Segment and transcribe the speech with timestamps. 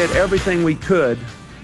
[0.00, 1.18] We did everything we could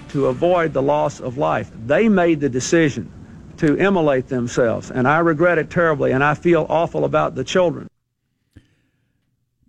[0.09, 1.71] to avoid the loss of life.
[1.87, 3.11] They made the decision
[3.57, 7.87] to immolate themselves, and I regret it terribly, and I feel awful about the children.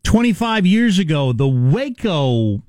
[0.04, 2.60] 25 years ago, the Waco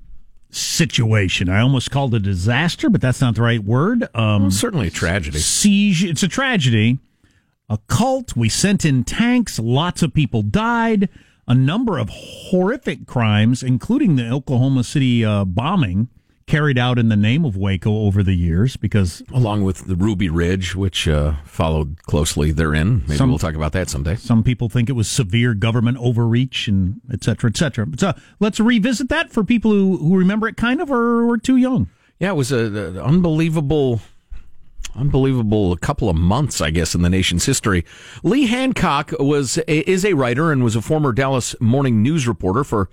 [0.52, 1.50] situation.
[1.50, 4.04] I almost called it a disaster, but that's not the right word.
[4.16, 5.40] Um, well, certainly a tragedy.
[5.40, 6.06] Siege.
[6.06, 7.00] It's a tragedy.
[7.68, 8.38] A cult.
[8.38, 9.60] We sent in tanks.
[9.60, 11.10] Lots of people died.
[11.50, 16.08] A number of horrific crimes, including the Oklahoma City uh, bombing
[16.46, 20.30] carried out in the name of Waco over the years because along with the Ruby
[20.30, 23.02] Ridge which uh, followed closely therein.
[23.02, 24.16] Maybe some, we'll talk about that someday.
[24.16, 27.88] Some people think it was severe government overreach and et cetera et cetera.
[27.98, 31.58] So let's revisit that for people who, who remember it kind of or were too
[31.58, 31.90] young.
[32.20, 34.02] Yeah it was an unbelievable
[34.96, 37.86] unbelievable couple of months, I guess, in the nation's history.
[38.24, 42.64] Lee Hancock was a, is a writer and was a former Dallas Morning News reporter
[42.64, 42.90] for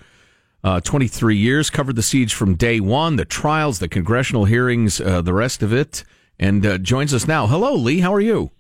[0.64, 5.22] uh, 23 years, covered the siege from day one, the trials, the congressional hearings, uh,
[5.22, 6.03] the rest of it,
[6.38, 7.47] and uh, joins us now.
[7.47, 8.00] Hello, Lee.
[8.00, 8.50] How are you?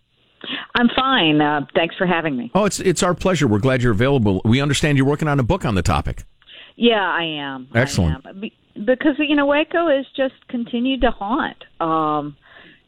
[0.76, 1.40] I'm fine.
[1.40, 2.50] Uh, thanks for having me.
[2.54, 3.48] Oh, it's it's our pleasure.
[3.48, 4.42] We're glad you're available.
[4.44, 6.24] We understand you're working on a book on the topic.
[6.76, 7.68] Yeah, I am.
[7.74, 8.24] Excellent.
[8.26, 8.40] I am.
[8.84, 12.36] Because you know, Waco has just continued to haunt um,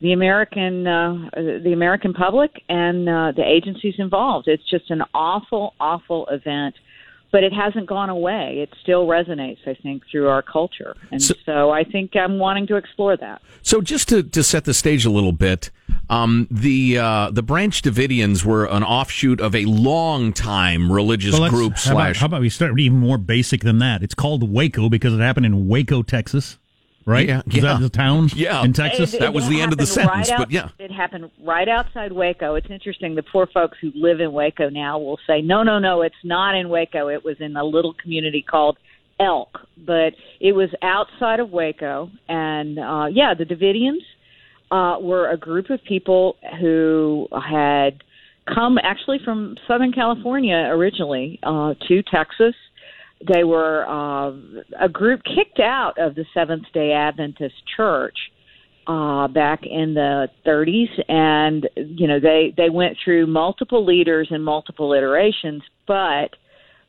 [0.00, 4.48] the American uh, the American public and uh, the agencies involved.
[4.48, 6.74] It's just an awful, awful event
[7.30, 8.60] but it hasn't gone away.
[8.60, 10.96] It still resonates, I think, through our culture.
[11.10, 13.42] And so, so I think I'm wanting to explore that.
[13.62, 15.70] So just to, to set the stage a little bit,
[16.08, 21.50] um, the uh, the Branch Davidians were an offshoot of a long time religious well,
[21.50, 21.72] group.
[21.72, 24.02] How slash, about, how about we start even more basic than that?
[24.02, 26.58] It's called Waco because it happened in Waco, Texas
[27.08, 27.26] right?
[27.26, 28.28] Yeah, Is that the town?
[28.34, 29.14] Yeah, in Texas.
[29.14, 31.68] It, that was the end of the sentence, right out, but yeah, it happened right
[31.68, 32.54] outside Waco.
[32.54, 33.14] It's interesting.
[33.14, 36.54] The poor folks who live in Waco now will say, "No, no, no, it's not
[36.54, 37.08] in Waco.
[37.08, 38.78] It was in a little community called
[39.18, 44.04] Elk, but it was outside of Waco." And uh, yeah, the Davidians
[44.70, 48.02] uh, were a group of people who had
[48.54, 52.54] come actually from Southern California originally uh, to Texas
[53.26, 54.32] they were uh,
[54.80, 58.16] a group kicked out of the Seventh Day Adventist Church
[58.86, 64.44] uh, back in the 30s, and you know they they went through multiple leaders and
[64.44, 66.30] multiple iterations, but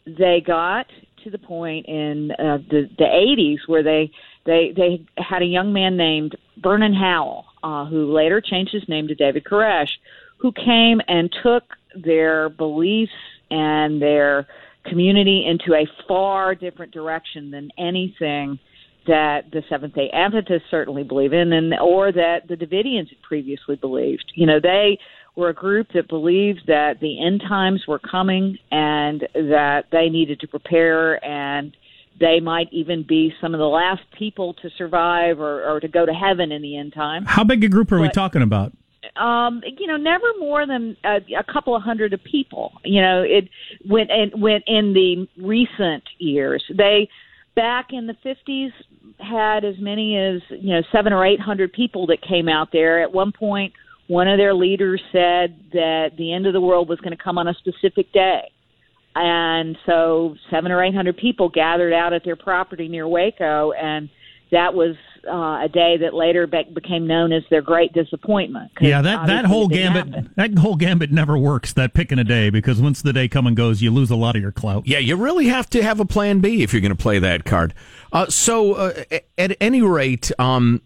[0.06, 0.86] they got
[1.24, 4.12] to the point in uh, the the 80s where they
[4.46, 9.08] they they had a young man named Vernon Howell, uh, who later changed his name
[9.08, 9.92] to David Koresh,
[10.38, 11.64] who came and took
[11.96, 13.12] their beliefs
[13.52, 14.48] and their
[14.90, 18.60] community into a far different direction than anything
[19.08, 23.76] that the Seventh Day Adventists certainly believe in, and or that the Davidians had previously
[23.76, 24.26] believed.
[24.36, 25.00] You know, they
[25.36, 30.40] were a group that believed that the end times were coming and that they needed
[30.42, 31.76] to prepare and
[32.20, 36.06] they might even be some of the last people to survive or, or to go
[36.06, 37.24] to heaven in the end time.
[37.26, 38.74] How big a group are but, we talking about?
[39.16, 43.24] Um you know never more than a, a couple of hundred of people you know
[43.26, 43.50] it
[43.88, 46.64] went and went in the recent years.
[46.76, 47.10] They
[47.56, 48.72] back in the 50s
[49.20, 53.02] had as many as you know 7 or 800 people that came out there.
[53.02, 53.74] At one point
[54.08, 57.38] one of their leaders said that the end of the world was going to come
[57.38, 58.52] on a specific day.
[59.16, 64.10] And so 7 or 800 people gathered out at their property near Waco and
[64.52, 64.96] that was
[65.28, 68.72] uh, a day that later be- became known as their great disappointment.
[68.82, 70.34] Yeah, that, that whole gambit happen.
[70.36, 71.74] that whole gambit never works.
[71.74, 74.36] That picking a day because once the day come and goes, you lose a lot
[74.36, 74.88] of your clout.
[74.88, 77.46] Yeah, you really have to have a plan B if you're going to play that
[77.46, 77.74] card.
[78.12, 79.04] Uh, so, uh,
[79.38, 80.82] at any rate, um,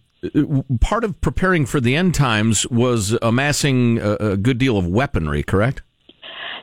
[0.82, 5.44] part of preparing for the end times was amassing a, a good deal of weaponry.
[5.44, 5.82] Correct?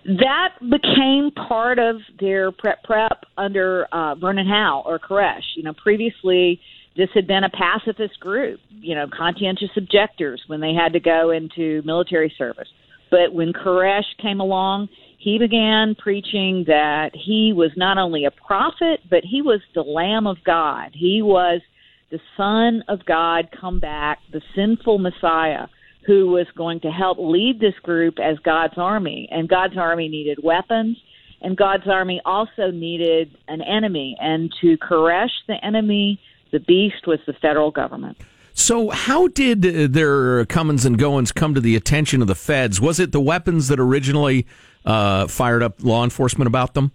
[0.04, 5.42] that became part of their prep prep under uh, Vernon Howell or Koresh.
[5.56, 6.60] You know, previously
[6.96, 11.30] this had been a pacifist group, you know, conscientious objectors when they had to go
[11.30, 12.68] into military service.
[13.10, 14.88] But when Koresh came along,
[15.18, 20.26] he began preaching that he was not only a prophet, but he was the Lamb
[20.26, 20.90] of God.
[20.92, 21.60] He was
[22.10, 25.66] the Son of God come back, the sinful Messiah
[26.06, 29.28] who was going to help lead this group as God's army.
[29.30, 30.96] And God's army needed weapons,
[31.42, 34.16] and God's army also needed an enemy.
[34.18, 36.18] And to Koresh the enemy,
[36.52, 38.18] the beast was the federal government.
[38.52, 42.80] So, how did uh, their comings and goings come to the attention of the feds?
[42.80, 44.46] Was it the weapons that originally
[44.84, 46.92] uh, fired up law enforcement about them?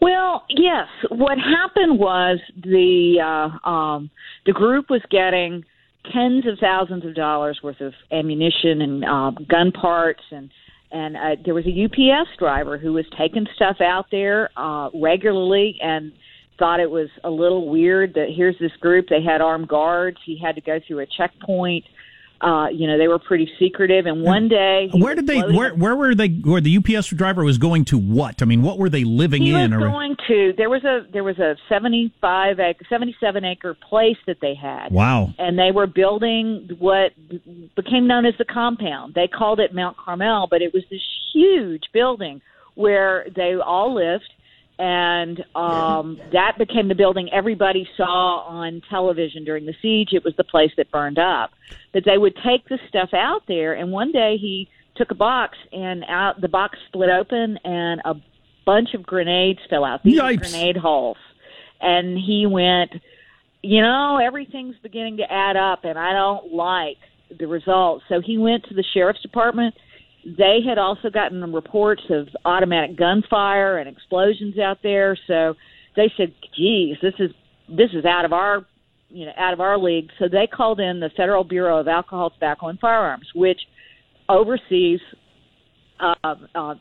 [0.00, 0.88] Well, yes.
[1.08, 4.10] What happened was the uh, um,
[4.44, 5.64] the group was getting
[6.12, 10.50] tens of thousands of dollars worth of ammunition and uh, gun parts and
[10.92, 15.76] and uh, there was a UPS driver who was taking stuff out there uh, regularly
[15.80, 16.12] and
[16.58, 19.06] thought it was a little weird that here's this group.
[19.08, 20.18] They had armed guards.
[20.24, 21.84] He had to go through a checkpoint.
[22.38, 24.04] Uh, you know, they were pretty secretive.
[24.04, 25.40] And one day, where did they?
[25.40, 26.28] Where where were they?
[26.28, 28.42] Where the UPS driver was going to what?
[28.42, 29.70] I mean, what were they living he in?
[29.70, 30.52] was going to.
[30.54, 34.54] There was a there was a seventy five acre, seventy seven acre place that they
[34.54, 34.92] had.
[34.92, 35.32] Wow!
[35.38, 37.12] And they were building what
[37.74, 39.14] became known as the compound.
[39.14, 41.00] They called it Mount Carmel, but it was this
[41.32, 42.42] huge building
[42.74, 44.28] where they all lived
[44.78, 50.10] and um, that became the building everybody saw on television during the siege.
[50.12, 51.50] It was the place that burned up.
[51.94, 55.56] That they would take the stuff out there, and one day he took a box,
[55.72, 58.14] and out the box split open, and a
[58.64, 60.02] bunch of grenades fell out.
[60.02, 61.18] These grenade hulls,
[61.80, 62.92] and he went,
[63.62, 66.98] you know, everything's beginning to add up, and I don't like
[67.36, 68.04] the results.
[68.08, 69.74] So he went to the sheriff's department
[70.26, 75.16] they had also gotten reports of automatic gunfire and explosions out there.
[75.28, 75.54] So
[75.94, 77.30] they said, "Geez, this is
[77.68, 78.66] this is out of our
[79.08, 82.30] you know out of our league." So they called in the Federal Bureau of Alcohol,
[82.30, 83.60] Tobacco, and Firearms, which
[84.28, 85.00] oversees
[86.00, 86.74] uh, uh,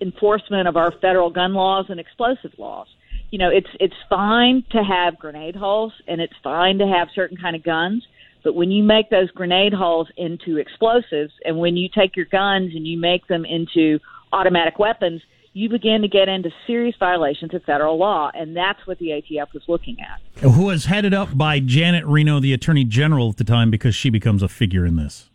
[0.00, 2.88] enforcement of our federal gun laws and explosive laws.
[3.30, 7.36] You know, it's it's fine to have grenade hulls and it's fine to have certain
[7.36, 8.04] kind of guns
[8.42, 12.72] but when you make those grenade hulls into explosives, and when you take your guns
[12.74, 13.98] and you make them into
[14.32, 18.98] automatic weapons, you begin to get into serious violations of federal law, and that's what
[18.98, 20.42] the ATF was looking at.
[20.42, 24.10] Who was headed up by Janet Reno, the Attorney General at the time, because she
[24.10, 25.28] becomes a figure in this.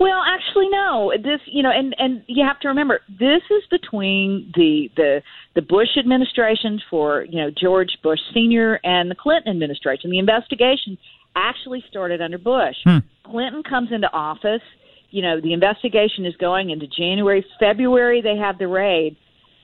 [0.00, 1.12] Well, actually, no.
[1.16, 5.22] This, you know, and and you have to remember, this is between the the
[5.54, 10.10] the Bush administration for you know George Bush Senior and the Clinton administration.
[10.10, 10.98] The investigation
[11.36, 12.76] actually started under Bush.
[12.84, 12.98] Hmm.
[13.24, 14.62] Clinton comes into office.
[15.10, 18.20] You know, the investigation is going into January, February.
[18.20, 19.16] They have the raid,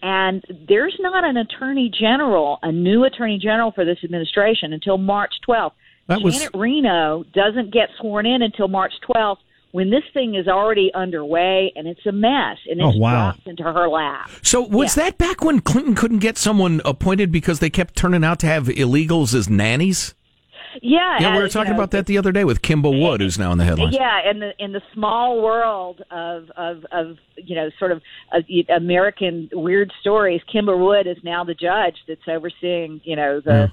[0.03, 5.33] and there's not an attorney general, a new attorney general for this administration until March
[5.49, 5.73] 12th.
[6.07, 9.39] That was Janet Reno doesn't get sworn in until March 12th
[9.73, 13.31] when this thing is already underway and it's a mess and it's Oh, wow.
[13.33, 14.29] dropped into her lap.
[14.43, 15.05] So was Yeah.
[15.05, 18.67] that back when Clinton couldn't get someone appointed because they kept turning out to have
[18.67, 20.15] illegals as nannies?
[20.83, 23.21] Yeah, Yeah, we were you talking know, about that the other day with Kimba Wood,
[23.21, 23.97] who's now in the headlines.
[23.99, 28.03] Yeah, in the in the small world of of of you know sort of
[28.33, 28.39] uh,
[28.75, 33.71] American weird stories, Kimba Wood is now the judge that's overseeing you know the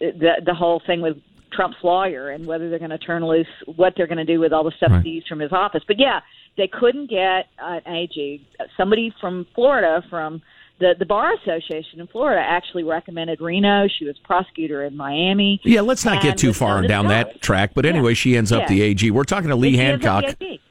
[0.00, 1.16] the the whole thing with
[1.52, 3.46] Trump's lawyer and whether they're going to turn loose
[3.76, 5.02] what they're going to do with all the stuff Right.
[5.04, 5.82] seized from his office.
[5.86, 6.20] But yeah,
[6.56, 8.46] they couldn't get uh, an AG.
[8.76, 10.40] Somebody from Florida from
[10.78, 13.86] the the bar association in Florida actually recommended Reno.
[13.88, 15.60] She was prosecutor in Miami.
[15.64, 17.72] Yeah, let's not get too far down that track.
[17.74, 18.68] But anyway, she ends up Yeah.
[18.68, 19.10] the AG.
[19.10, 20.24] We're talking to Lee Hancock,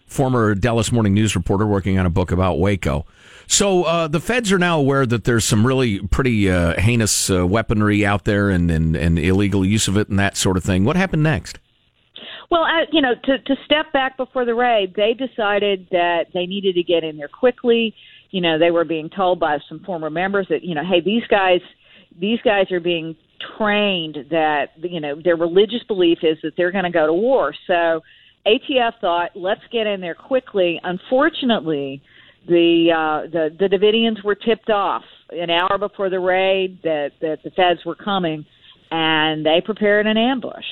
[0.06, 3.06] former Dallas Morning News reporter working on a book about Waco.
[3.48, 7.46] So uh, the feds are now aware that there's some really pretty uh, heinous uh,
[7.46, 10.86] weaponry out there and, and, and illegal use of it and that sort of thing.
[10.86, 11.60] What happened next?
[12.50, 16.46] Well, I, you know, to to step back before the raid, they decided that they
[16.46, 17.96] needed to get in there quickly.
[18.32, 21.24] You know, they were being told by some former members that you know, hey, these
[21.30, 21.62] guys,
[22.20, 23.16] these guys are being
[23.58, 27.54] trained that you know their religious belief is that they're going to go to war.
[27.68, 28.02] So
[28.46, 30.80] ATF thought, let's get in there quickly.
[30.84, 32.02] Unfortunately,
[32.48, 37.40] the uh, the the Davidians were tipped off an hour before the raid that that
[37.44, 38.46] the feds were coming,
[38.90, 40.66] and they prepared an ambush.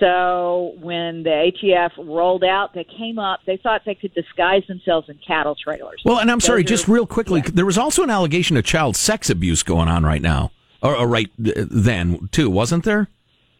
[0.00, 3.40] So when the ATF rolled out, they came up.
[3.46, 6.00] They thought they could disguise themselves in cattle trailers.
[6.04, 7.50] Well, and I'm sorry, Those just real quickly, yeah.
[7.52, 10.52] there was also an allegation of child sex abuse going on right now,
[10.82, 13.08] or, or right then too, wasn't there?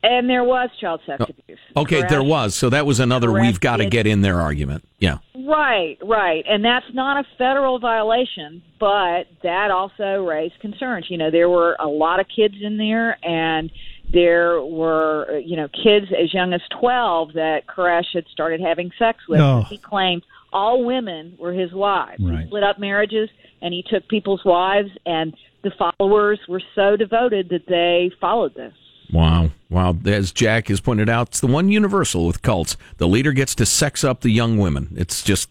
[0.01, 1.59] And there was child sex oh, abuse.
[1.75, 2.11] Oh, Okay, correct?
[2.11, 2.55] there was.
[2.55, 3.47] So that was another Correct.
[3.47, 4.85] we've got to get in there argument.
[5.01, 5.19] Yeah.
[5.35, 6.45] Right, right.
[6.49, 11.07] And that's not a federal violation, but that also raised concerns.
[11.09, 13.73] You know, there were a lot of kids in there, and
[14.13, 19.19] there were, you know, kids as young as 12 that Koresh had started having sex
[19.29, 19.41] with.
[19.41, 19.63] Oh.
[19.69, 20.23] He claimed
[20.53, 22.23] all women were his wives.
[22.23, 22.41] Right.
[22.41, 23.29] He split up marriages,
[23.61, 28.75] and he took people's wives, and the followers were so devoted that they followed this.
[29.13, 29.51] Wow.
[29.71, 29.97] Wow.
[30.07, 32.77] As Jack has pointed out, it's the one universal with cults.
[32.99, 34.95] The leader gets to sex up the young women.
[34.97, 35.51] It's just,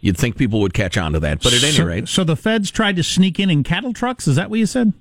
[0.00, 1.42] you'd think people would catch on to that.
[1.42, 4.26] But at any rate, so the feds tried to sneak in in cattle trucks.
[4.28, 4.92] Is that what you said?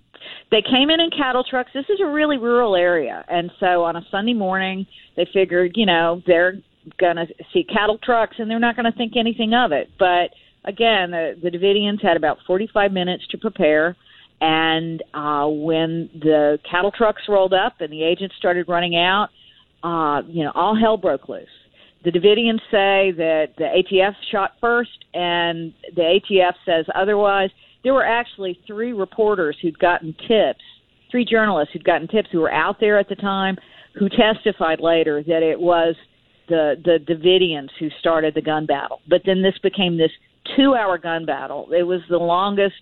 [0.50, 1.72] They came in in cattle trucks.
[1.74, 5.86] This is a really rural area, and so on a Sunday morning, they figured, you
[5.86, 6.54] know, they're
[7.00, 9.90] going to see cattle trucks, and they're not going to think anything of it.
[10.00, 10.32] But
[10.64, 13.98] again, the, the Davidians had about 45 minutes to prepare,
[14.40, 19.30] and uh, when the cattle trucks rolled up and the agents started running out,
[19.84, 21.48] uh, you know, all hell broke loose.
[22.06, 27.50] The Davidians say that the ATF shot first, and the ATF says otherwise.
[27.88, 30.60] There were actually three reporters who'd gotten tips
[31.10, 33.56] three journalists who'd gotten tips who were out there at the time
[33.94, 35.96] who testified later that it was
[36.50, 39.00] the the Davidians who started the gun battle.
[39.08, 40.12] But then this became this
[40.58, 41.70] two hour gun battle.
[41.72, 42.76] It was the longest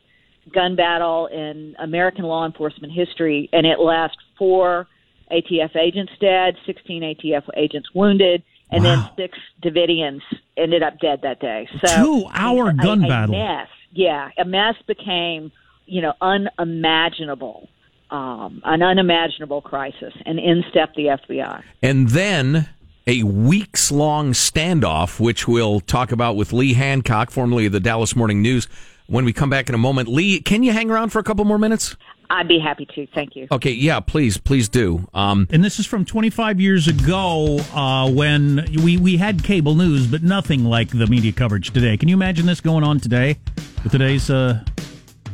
[0.52, 4.88] gun battle in American law enforcement history, and it left four
[5.32, 9.12] ATF agents dead, 16 ATF agents wounded, and wow.
[9.18, 10.22] then six Davidians
[10.58, 11.70] ended up dead that day.
[11.86, 13.36] So two hour gun a, battle.
[13.36, 13.68] Mess.
[13.96, 15.52] Yeah, a mess became
[15.86, 17.70] you know unimaginable.
[18.12, 21.64] Um, an unimaginable crisis, and in stepped the FBI.
[21.82, 22.70] And then
[23.08, 28.16] a weeks long standoff, which we'll talk about with Lee Hancock, formerly of the Dallas
[28.16, 28.68] Morning News,
[29.08, 30.08] when we come back in a moment.
[30.08, 31.96] Lee, can you hang around for a couple more minutes?
[32.30, 33.08] I'd be happy to.
[33.08, 33.48] Thank you.
[33.52, 35.08] Okay, yeah, please, please do.
[35.14, 40.08] Um, and this is from 25 years ago uh, when we, we had cable news,
[40.08, 41.98] but nothing like the media coverage today.
[41.98, 43.38] Can you imagine this going on today
[43.86, 44.64] with today's uh,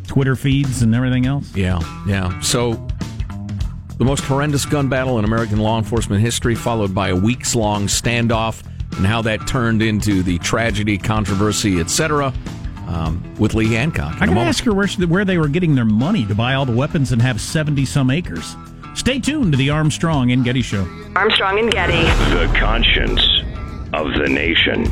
[0.07, 1.55] Twitter feeds and everything else?
[1.55, 2.37] Yeah, yeah.
[2.41, 2.73] So
[3.97, 7.87] the most horrendous gun battle in American law enforcement history, followed by a weeks long
[7.87, 8.61] standoff,
[8.97, 12.33] and how that turned into the tragedy, controversy, etc.
[12.87, 14.21] Um, with Lee Hancock.
[14.21, 16.75] I can ask her where, where they were getting their money to buy all the
[16.75, 18.57] weapons and have 70 some acres.
[18.95, 20.85] Stay tuned to the Armstrong and Getty Show.
[21.15, 22.03] Armstrong and Getty.
[22.35, 23.25] The conscience
[23.93, 24.83] of the nation.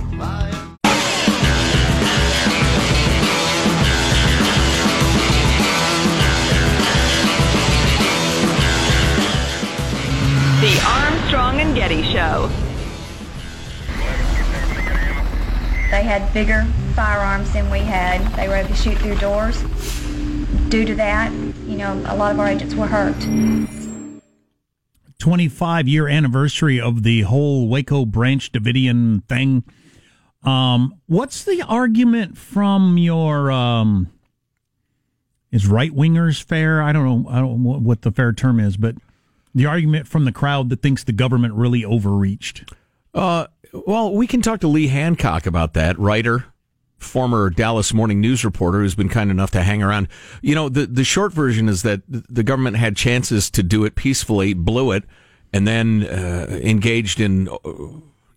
[15.99, 16.63] They had bigger
[16.95, 18.25] firearms than we had.
[18.37, 19.61] They were able to shoot through doors.
[20.69, 21.29] Due to that,
[21.67, 23.19] you know, a lot of our agents were hurt.
[25.17, 29.65] 25 year anniversary of the whole Waco Branch Davidian thing.
[30.43, 34.09] Um, what's the argument from your um,
[35.51, 36.81] is right wingers fair?
[36.81, 37.29] I don't know.
[37.29, 38.95] I don't know what the fair term is, but
[39.53, 42.71] the argument from the crowd that thinks the government really overreached?
[43.19, 46.45] Uh, well, we can talk to Lee Hancock about that, writer,
[46.97, 50.07] former Dallas Morning News reporter who's been kind enough to hang around.
[50.41, 53.95] You know, the, the short version is that the government had chances to do it
[53.95, 55.03] peacefully, blew it,
[55.51, 57.49] and then uh, engaged in,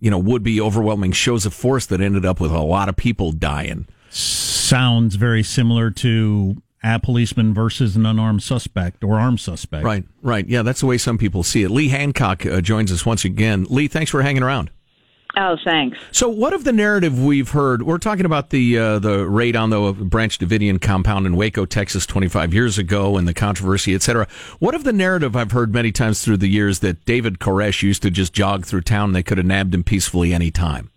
[0.00, 2.96] you know, would be overwhelming shows of force that ended up with a lot of
[2.96, 3.86] people dying.
[4.10, 9.84] Sounds very similar to a policeman versus an unarmed suspect or armed suspect.
[9.84, 10.46] Right, right.
[10.46, 11.70] Yeah, that's the way some people see it.
[11.70, 13.66] Lee Hancock uh, joins us once again.
[13.70, 14.70] Lee, thanks for hanging around.
[15.34, 15.98] Oh, thanks.
[16.10, 17.84] So, what of the narrative we've heard?
[17.84, 22.04] We're talking about the uh, the raid on the Branch Davidian compound in Waco, Texas,
[22.04, 24.28] 25 years ago, and the controversy, et cetera.
[24.58, 28.02] What of the narrative I've heard many times through the years that David Koresh used
[28.02, 30.90] to just jog through town and they could have nabbed him peacefully any time?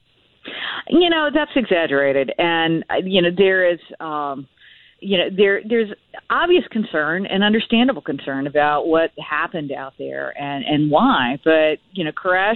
[0.90, 3.80] You know, that's exaggerated, and uh, you know there is.
[4.02, 4.48] Um,
[5.00, 5.90] you know there there's
[6.30, 11.38] obvious concern and understandable concern about what happened out there and and why.
[11.44, 12.56] But you know Koresh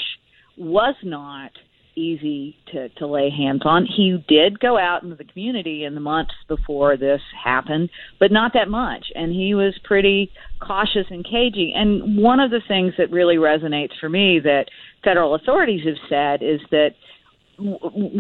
[0.58, 1.52] was not
[1.96, 3.86] easy to to lay hands on.
[3.86, 8.54] He did go out into the community in the months before this happened but not
[8.54, 9.08] that much.
[9.16, 10.32] And he was pretty
[10.66, 11.74] cautious and cagey.
[11.76, 14.66] And one of the things that really resonates for me that
[15.04, 16.92] federal authorities have said is that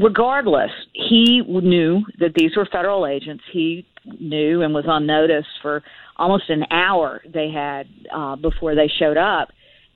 [0.01, 3.43] regardless, he knew that these were federal agents.
[3.51, 3.85] He
[4.19, 5.83] knew and was on notice for
[6.17, 9.49] almost an hour they had uh, before they showed up,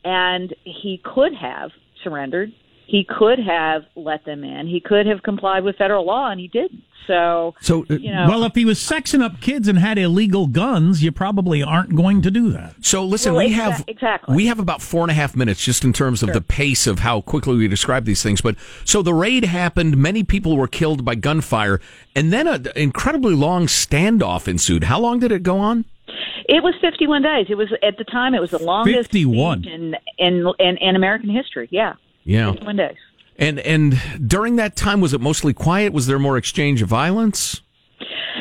[0.03, 1.71] and he could have
[2.03, 2.51] surrendered.
[2.85, 4.67] He could have let them in.
[4.67, 6.83] He could have complied with federal law, and he didn't.
[7.07, 10.47] So, so uh, you know, well, if he was sexing up kids and had illegal
[10.47, 12.75] guns, you probably aren't going to do that.
[12.81, 15.63] So, listen, well, we exa- have exactly we have about four and a half minutes
[15.63, 16.33] just in terms of sure.
[16.33, 18.41] the pace of how quickly we describe these things.
[18.41, 19.97] But so the raid happened.
[19.97, 21.81] Many people were killed by gunfire,
[22.15, 24.85] and then an incredibly long standoff ensued.
[24.85, 25.85] How long did it go on?
[26.45, 27.47] It was 51 days.
[27.49, 31.29] It was at the time it was the longest 51 in in in, in American
[31.29, 31.67] history.
[31.71, 31.93] Yeah.
[32.23, 32.51] Yeah.
[32.51, 32.95] 51 days.
[33.37, 35.91] And and during that time, was it mostly quiet?
[35.91, 37.61] Was there more exchange of violence?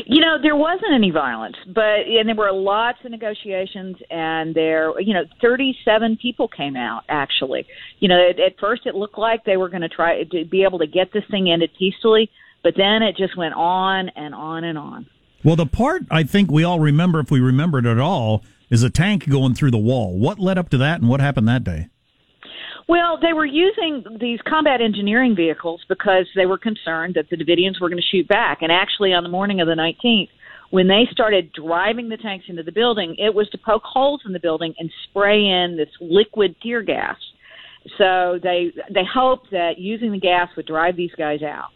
[0.07, 4.99] You know, there wasn't any violence, but and there were lots of negotiations, and there,
[5.01, 7.05] you know, 37 people came out.
[7.09, 7.67] Actually,
[8.01, 10.65] you know, at, at first it looked like they were going to try to be
[10.65, 12.31] able to get this thing ended peacefully,
[12.63, 15.07] but then it just went on and on and on.
[15.43, 18.83] Well, the part I think we all remember, if we remember it at all, is
[18.83, 20.19] a tank going through the wall.
[20.19, 21.89] What led up to that, and what happened that day?
[22.89, 27.81] Well, they were using these combat engineering vehicles because they were concerned that the Davidians
[27.81, 28.59] were going to shoot back.
[28.61, 30.29] And actually, on the morning of the 19th,
[30.71, 34.33] when they started driving the tanks into the building, it was to poke holes in
[34.33, 37.17] the building and spray in this liquid tear gas.
[37.99, 41.73] So they they hoped that using the gas would drive these guys out,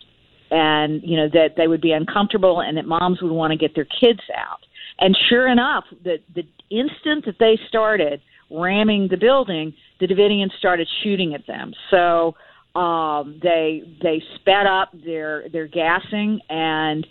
[0.51, 3.75] and you know that they would be uncomfortable and that moms would want to get
[3.75, 4.61] their kids out.
[4.99, 10.89] And sure enough, the the instant that they started ramming the building, the Davidians started
[11.03, 11.73] shooting at them.
[11.91, 12.37] So
[12.79, 17.07] um, they they sped up their their gassing, and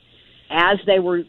[0.50, 1.24] as they were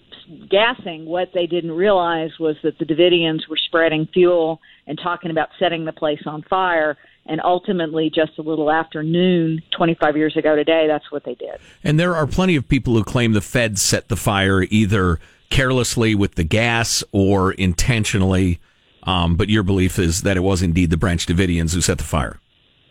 [0.50, 5.48] gassing, what they didn't realize was that the Davidians were spreading fuel and talking about
[5.58, 6.96] setting the place on fire.
[7.28, 11.58] And ultimately, just a little after noon, 25 years ago today, that's what they did.
[11.82, 15.18] And there are plenty of people who claim the feds set the fire either
[15.50, 18.60] carelessly with the gas or intentionally.
[19.06, 22.04] Um, but your belief is that it was indeed the Branch Davidians who set the
[22.04, 22.40] fire.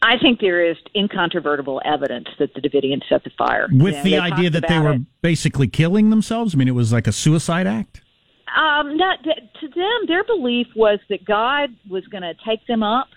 [0.02, 3.68] I think there is incontrovertible evidence that the Davidians set the fire.
[3.72, 5.02] With Yeah, the idea that they were it.
[5.22, 6.54] basically killing themselves?
[6.54, 8.02] I mean, it was like a suicide act?
[8.56, 13.08] Um, not, to them, their belief was that God was going to take them up.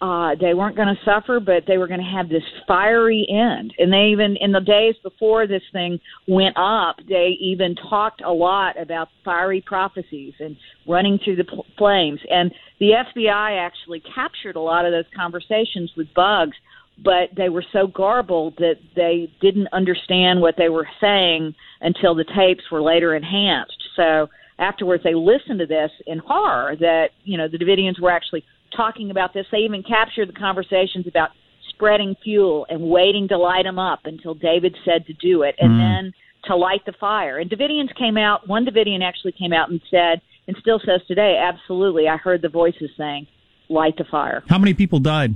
[0.00, 3.72] Uh, they weren't going to suffer, but they were going to have this fiery end.
[3.78, 5.98] And they even, in the days before this thing
[6.28, 11.64] went up, they even talked a lot about fiery prophecies and running through the pl-
[11.78, 12.20] flames.
[12.30, 16.56] And the FBI actually captured a lot of those conversations with Bugs,
[17.02, 22.24] but they were so garbled that they didn't understand what they were saying until the
[22.36, 23.82] tapes were later enhanced.
[23.96, 28.44] So afterwards, they listened to this in horror that, you know, the Davidians were actually
[28.74, 29.46] talking about this.
[29.52, 31.30] They even captured the conversations about
[31.70, 35.78] spreading fuel and waiting to light them up until David said to do it, and
[35.78, 36.12] then
[36.44, 37.38] to light the fire.
[37.38, 38.48] And Davidians came out.
[38.48, 42.08] One Davidian actually came out and said, and still says today, absolutely.
[42.08, 43.26] I heard the voices saying,
[43.68, 45.34] "Light the fire." How many people died?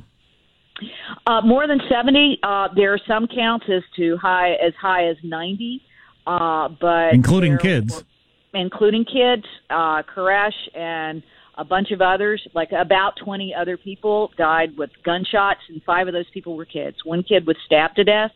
[1.26, 2.38] Uh, more than seventy.
[2.42, 5.82] Uh, there are some counts as to high as high as ninety,
[6.26, 7.96] uh, but Including kids.
[8.52, 9.44] were- including kids.
[9.68, 11.22] Uh, Koresh and
[11.60, 16.14] a bunch of others, like about twenty other people, died with gunshots, and five of
[16.14, 16.96] those people were kids.
[17.04, 18.30] One kid was stabbed to death,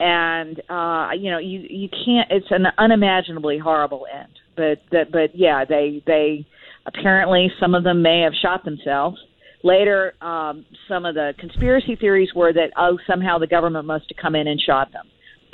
[0.00, 2.30] and uh, you know you you can't.
[2.30, 4.32] It's an unimaginably horrible end.
[4.56, 6.46] But that, but yeah, they they
[6.86, 9.18] apparently some of them may have shot themselves.
[9.62, 14.16] Later, um, some of the conspiracy theories were that oh somehow the government must have
[14.20, 15.04] come in and shot them.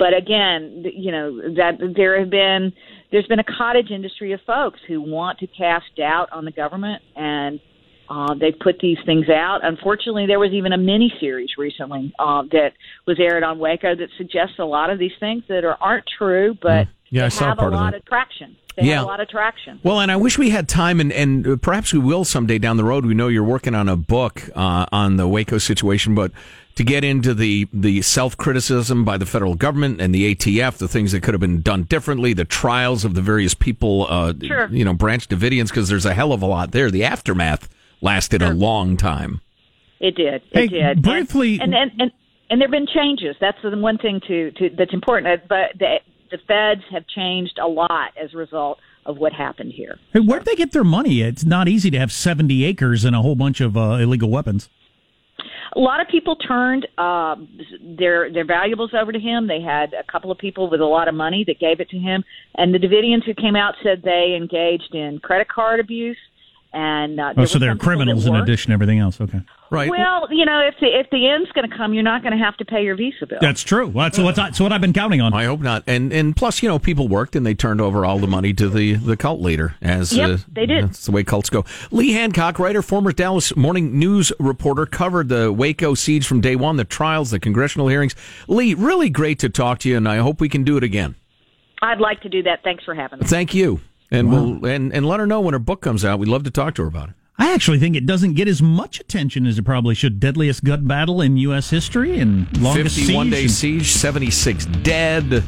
[0.01, 2.73] But again, you know that there have been
[3.11, 7.03] there's been a cottage industry of folks who want to cast doubt on the government,
[7.15, 7.59] and
[8.09, 9.59] uh, they put these things out.
[9.61, 12.71] Unfortunately, there was even a mini series recently uh, that
[13.05, 16.57] was aired on Waco that suggests a lot of these things that are aren't true,
[16.59, 17.97] but Yeah, I saw have part a lot that.
[17.99, 18.55] of traction.
[18.77, 18.95] They Yeah.
[18.95, 19.79] have a lot of traction.
[19.83, 22.85] Well, and I wish we had time, and, and perhaps we will someday down the
[22.85, 23.05] road.
[23.05, 26.31] We know you're working on a book uh, on the Waco situation, but
[26.85, 30.87] to get into the, the self criticism by the federal government and the ATF, the
[30.87, 34.67] things that could have been done differently, the trials of the various people, uh, Sure.
[34.71, 36.89] you know, Branch Davidians, because there's a hell of a lot there.
[36.89, 37.69] The aftermath
[38.01, 39.41] lasted a long time.
[39.99, 40.41] It did.
[40.51, 41.01] Hey, It did.
[41.03, 42.11] briefly- and and and,
[42.49, 43.35] and there have been changes.
[43.39, 45.27] That's the one thing to, to that's important.
[45.27, 45.97] Uh, But the
[46.31, 49.99] the feds have changed a lot as a result of what happened here.
[50.13, 51.21] Hey, where'd they get their money?
[51.21, 54.69] It's not easy to have 70 acres and a whole bunch of uh, illegal weapons.
[55.73, 57.35] A lot of people turned uh,
[57.97, 59.47] their their valuables over to him.
[59.47, 61.97] They had a couple of people with a lot of money that gave it to
[61.97, 62.23] him,
[62.55, 66.17] and the Davidians who came out said they engaged in credit card abuse.
[66.73, 69.19] And uh, Oh, so they're some people that criminals in addition to everything else.
[69.19, 69.41] Okay.
[69.69, 69.89] Right.
[69.89, 72.43] Well, you know, if the if the end's going to come, you're not going to
[72.43, 73.39] have to pay your visa bill.
[73.41, 73.87] That's true.
[73.87, 75.33] Well, That's, what, that's what I've been counting on.
[75.33, 75.83] I hope not.
[75.87, 78.69] And and plus, you know, people worked and they turned over all the money to
[78.69, 79.75] the, the cult leader.
[79.81, 80.85] As Yep, uh, they did.
[80.85, 81.65] That's the way cults go.
[81.89, 86.77] Lee Hancock, writer, former Dallas Morning News reporter, covered the Waco siege from day one,
[86.77, 88.15] the trials, the congressional hearings.
[88.47, 91.15] Lee, really great to talk to you, and I hope we can do it again.
[91.81, 92.63] I'd like to do that.
[92.63, 93.25] Thanks for having me.
[93.25, 93.81] Thank you.
[94.11, 96.19] And we'll and, and let her know when her book comes out.
[96.19, 97.15] We'd love to talk to her about it.
[97.37, 100.19] I actually think it doesn't get as much attention as it probably should.
[100.19, 101.69] Deadliest gun battle in U.S.
[101.69, 103.33] history and longest 51 siege.
[103.33, 105.43] day and- siege, 76 dead.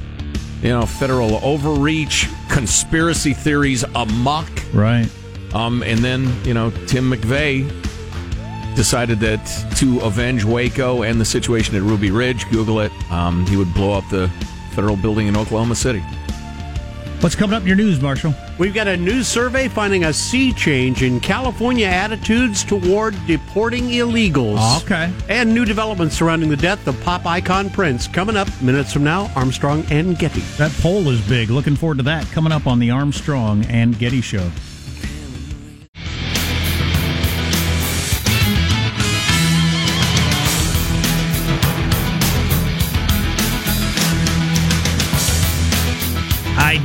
[0.64, 4.50] You know, federal overreach, conspiracy theories amok.
[4.74, 5.10] Right.
[5.54, 7.68] Um, and then, you know, Tim McVeigh
[8.76, 9.46] decided that
[9.78, 13.92] to avenge Waco and the situation at Ruby Ridge, Google it, um, he would blow
[13.92, 14.30] up the
[14.72, 16.02] federal building in Oklahoma City.
[17.24, 18.36] What's coming up in your news, Marshall?
[18.58, 24.58] We've got a new survey finding a sea change in California attitudes toward deporting illegals.
[24.60, 25.10] Oh, okay.
[25.30, 28.10] And new developments surrounding the death of pop icon Prince.
[28.10, 30.42] Coming up minutes from now, Armstrong and Getty.
[30.58, 31.50] That poll is big.
[31.50, 34.52] Looking forward to that coming up on the Armstrong and Getty Show.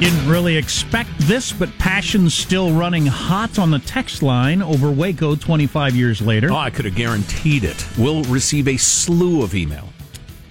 [0.00, 5.34] Didn't really expect this, but passion's still running hot on the text line over Waco
[5.34, 6.52] 25 years later.
[6.52, 7.84] Oh, I could have guaranteed it.
[7.98, 9.88] We'll receive a slew of email.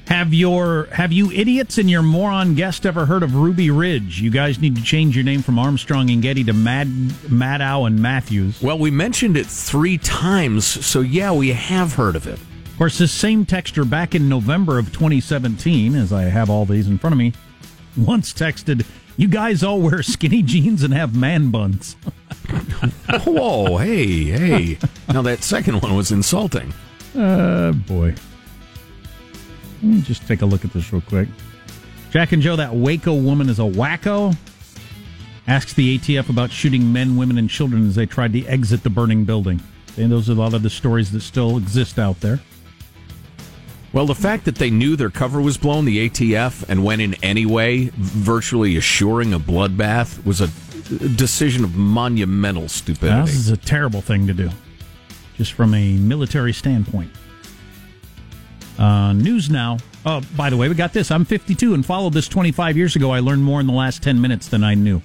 [0.07, 4.21] Have your have you idiots and your moron guest ever heard of Ruby Ridge?
[4.21, 8.01] You guys need to change your name from Armstrong and Getty to Mad Maddow and
[8.01, 8.61] Matthews.
[8.61, 12.37] Well, we mentioned it three times, so yeah, we have heard of it.
[12.37, 16.87] Of course, this same texter back in November of 2017, as I have all these
[16.87, 17.31] in front of me,
[17.97, 18.85] once texted,
[19.17, 21.95] "You guys all wear skinny jeans and have man buns."
[23.25, 24.77] Whoa, hey, hey!
[25.09, 26.73] now that second one was insulting.
[27.17, 28.15] Uh, boy.
[29.81, 31.27] Let me just take a look at this real quick.
[32.11, 34.35] Jack and Joe, that Waco woman is a wacko.
[35.45, 38.89] Asks the ATF about shooting men, women, and children as they tried to exit the
[38.89, 39.61] burning building.
[39.97, 42.39] And those are a lot of the stories that still exist out there.
[43.97, 47.15] Well, the fact that they knew their cover was blown, the ATF, and went in
[47.23, 50.49] anyway, virtually assuring a bloodbath, was a
[51.15, 53.21] decision of monumental Now, stupidity.
[53.25, 54.51] this is a terrible thing to do,
[55.35, 57.09] just from a military standpoint.
[58.77, 59.77] Uh, news now.
[60.05, 61.09] Oh, by the way, we got this.
[61.09, 63.09] I'm 52 and followed this 25 years ago.
[63.09, 65.01] I learned more in the last 10 minutes than I knew.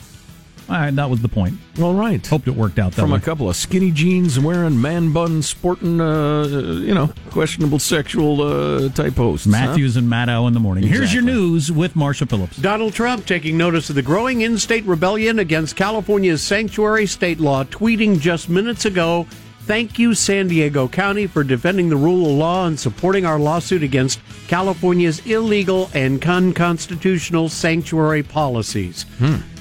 [0.69, 1.55] All right, that was the point.
[1.81, 2.25] All right.
[2.27, 3.19] Hoped it worked out that From way.
[3.19, 8.89] a couple of skinny jeans wearing man bun sporting, uh, you know, questionable sexual uh,
[8.91, 9.47] type hosts.
[9.47, 9.51] huh?
[9.53, 10.85] Matthews and Maddow in the morning.
[10.85, 12.57] Here's your news with Marshall Phillips.
[12.57, 17.65] Donald Trump taking notice of the growing in state rebellion against California's sanctuary state law,
[17.65, 19.27] tweeting just minutes ago
[19.65, 23.85] Thank you, San Diego County, for defending the rule of law and supporting our lawsuit
[23.85, 24.19] against
[24.53, 29.07] California's illegal and unconstitutional sanctuary policies.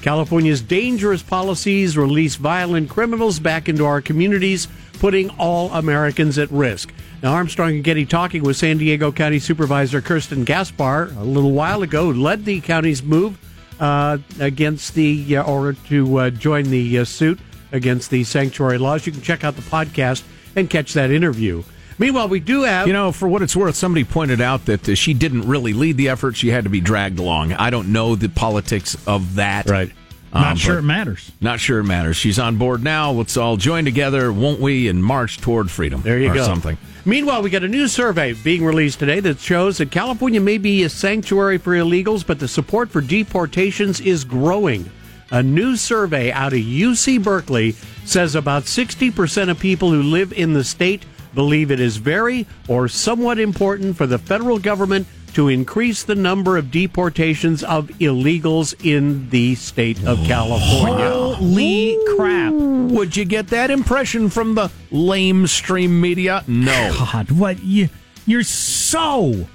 [0.02, 6.92] California's dangerous policies release violent criminals back into our communities, putting all Americans at risk.
[7.22, 11.82] Now, Armstrong and Getty talking with San Diego County Supervisor Kristin Gaspar a little while
[11.82, 13.38] ago, led the county's move
[13.80, 17.40] uh, against the, uh, or to uh, join the uh, suit
[17.72, 19.06] against the sanctuary laws.
[19.06, 20.22] You can check out the podcast
[20.54, 21.62] and catch that interview.
[22.02, 22.88] Meanwhile, we do have.
[22.88, 25.96] You know, for what it's worth, somebody pointed out that uh, she didn't really lead
[25.96, 26.36] the effort.
[26.36, 27.52] She had to be dragged along.
[27.52, 29.70] I don't know the politics of that.
[29.70, 29.92] Right.
[30.32, 31.30] Um, Not sure it matters.
[31.40, 32.16] Not sure it matters.
[32.16, 33.12] She's on board now.
[33.12, 36.02] Let's all join together, won't we, and march toward freedom.
[36.02, 36.44] There you or go.
[36.44, 36.76] Something.
[37.04, 40.82] Meanwhile, we got a new survey being released today that shows that California may be
[40.82, 44.90] a sanctuary for illegals, but the support for deportations is growing.
[45.30, 47.72] A new survey out of UC Berkeley
[48.04, 52.88] says about 60% of people who live in the state believe it is very or
[52.88, 59.28] somewhat important for the federal government to increase the number of deportations of illegals in
[59.30, 61.10] the state of California.
[61.10, 62.52] Holy crap.
[62.52, 66.44] Would you get that impression from the lame stream media?
[66.46, 66.94] No.
[66.98, 67.88] God, what you
[68.26, 69.46] you're so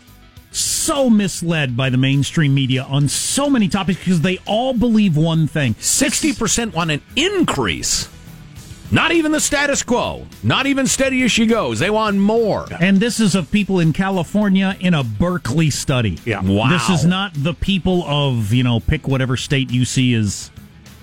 [0.52, 5.46] so misled by the mainstream media on so many topics because they all believe one
[5.46, 5.76] thing.
[5.76, 8.10] 60% want an increase.
[8.90, 10.26] Not even the status quo.
[10.44, 11.80] Not even steady as she goes.
[11.80, 12.68] They want more.
[12.80, 16.18] And this is of people in California in a Berkeley study.
[16.26, 16.42] Yeah.
[16.42, 16.70] Wow.
[16.70, 20.52] This is not the people of, you know, pick whatever state you see is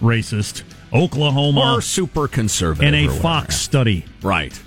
[0.01, 0.62] racist.
[0.94, 2.88] Oklahoma Or super conservative.
[2.88, 3.09] in a.
[3.20, 4.05] Fox study.
[4.23, 4.59] Right.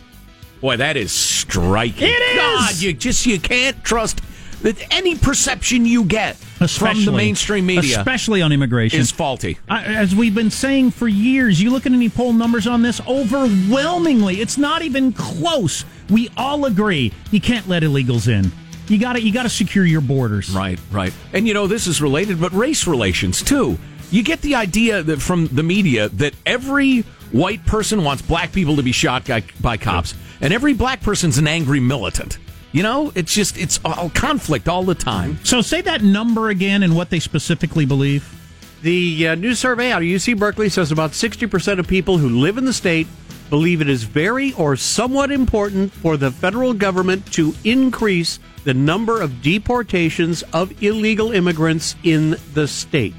[0.62, 2.10] Boy, that is striking.
[2.10, 2.36] It is!
[2.36, 4.22] God, you just you can't trust
[4.64, 9.00] that any perception you get Especially, from the mainstream media Especially on immigration.
[9.00, 9.58] is faulty.
[9.70, 13.00] I- As we've been saying for years, you look at any poll numbers on this,
[13.08, 15.86] overwhelmingly, it's not even close.
[16.10, 18.52] We all agree you can't let illegals in.
[18.88, 20.50] You got to you got to secure your borders.
[20.52, 21.14] Right, right.
[21.34, 23.78] And you know, this is related, but race relations too.
[24.12, 27.02] You get the idea that from the media that every
[27.34, 31.38] white person wants black people to be shot by, by cops, and every black person's
[31.38, 32.38] an angry militant.
[32.72, 35.40] You know, it's just it's all conflict all the time.
[35.44, 38.34] So say that number again and what they specifically believe.
[38.82, 42.58] The uh, new survey out of UC Berkeley says about 60% of people who live
[42.58, 43.08] in the state
[43.50, 49.22] believe it is very or somewhat important for the federal government to increase the number
[49.22, 53.16] of deportations of illegal immigrants in the state.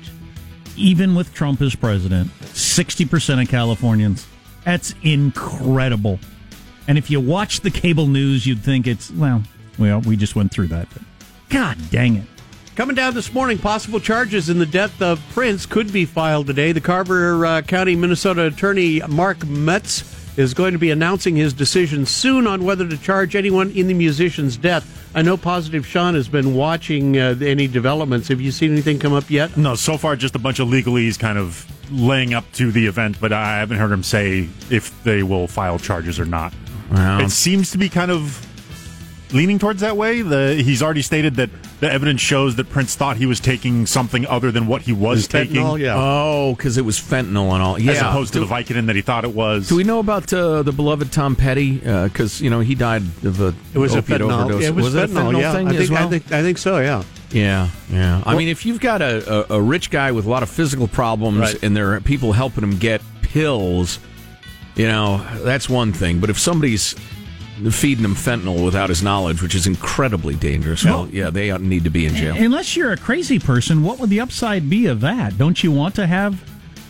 [0.76, 4.26] Even with Trump as president, 60% of Californians.
[4.64, 6.20] That's incredible.
[6.88, 9.42] And if you watch the cable news, you'd think it's, well,
[9.78, 10.88] well, we just went through that.
[10.92, 11.02] But
[11.50, 12.24] God dang it.
[12.76, 16.72] Coming down this morning, possible charges in the death of Prince could be filed today.
[16.72, 22.06] The Carver uh, County, Minnesota attorney Mark Metz is going to be announcing his decision
[22.06, 25.10] soon on whether to charge anyone in the musician's death.
[25.14, 28.28] I know Positive Sean has been watching uh, any developments.
[28.28, 29.56] Have you seen anything come up yet?
[29.56, 33.20] No, so far just a bunch of legalese kind of laying up to the event,
[33.20, 36.54] but I haven't heard him say if they will file charges or not.
[36.90, 37.20] Wow.
[37.20, 38.44] It seems to be kind of
[39.32, 40.22] leaning towards that way.
[40.22, 44.26] The he's already stated that the evidence shows that Prince thought he was taking something
[44.26, 45.94] other than what he was Is taking, fentanyl, yeah.
[45.96, 47.78] Oh, because it was fentanyl and all.
[47.78, 47.92] Yeah.
[47.92, 49.68] as opposed to do, the Vicodin that he thought it was.
[49.68, 51.76] do we know about uh, the beloved Tom Petty?
[51.78, 54.32] Because you know he died of a It was a fentanyl.
[54.44, 54.64] overdose.
[54.64, 55.52] It was, it a fentanyl, yeah.
[55.52, 56.06] thing I think, as well?
[56.06, 56.78] I think I think so.
[56.80, 57.02] Yeah.
[57.30, 58.22] Yeah, yeah.
[58.24, 60.88] I mean, if you've got a, a, a rich guy with a lot of physical
[60.88, 61.62] problems Right.
[61.62, 63.98] and there are people helping him get pills,
[64.78, 66.20] you know, that's one thing.
[66.20, 66.94] But if somebody's
[67.70, 71.84] feeding him fentanyl without his knowledge, which is incredibly dangerous, well, yeah, they ought- need
[71.84, 72.36] to be in jail.
[72.36, 75.36] Unless you're a crazy person, what would the upside be of that?
[75.36, 76.40] Don't you want to have?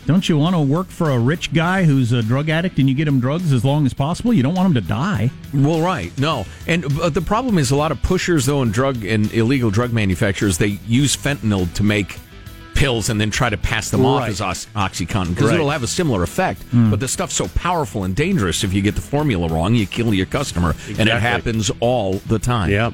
[0.05, 2.95] Don't you want to work for a rich guy who's a drug addict and you
[2.95, 4.33] get him drugs as long as possible?
[4.33, 5.29] You don't want him to die.
[5.53, 6.15] Well, right.
[6.17, 6.45] No.
[6.65, 9.93] And but the problem is a lot of pushers, though, and drug and illegal drug
[9.93, 12.17] manufacturers, they use fentanyl to make
[12.79, 15.55] pills and then try to pass them off as Ox- Oxycontin because Right.
[15.55, 16.63] it'll have a similar effect.
[16.71, 16.89] Hmm.
[16.89, 20.13] But the stuff's so powerful and dangerous, if you get the formula wrong, you kill
[20.13, 20.75] your customer.
[20.97, 22.69] And it happens all the time.
[22.71, 22.93] Yep.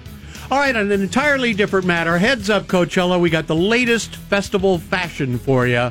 [0.51, 4.77] All right, on an entirely different matter, heads up, Coachella, we got the latest festival
[4.79, 5.89] fashion for you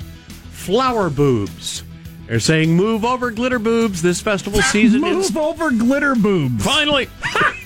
[0.51, 1.83] flower boobs.
[2.27, 5.01] They're saying move over glitter boobs this festival season.
[5.03, 6.65] Move is over glitter boobs.
[6.65, 7.09] Finally!